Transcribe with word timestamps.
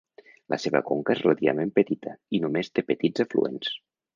La 0.53 0.57
seva 0.61 0.81
conca 0.87 1.13
és 1.15 1.21
relativament 1.25 1.73
petita, 1.81 2.17
i 2.39 2.43
només 2.47 2.73
té 2.79 2.89
petits 2.91 3.25
afluents. 3.27 3.71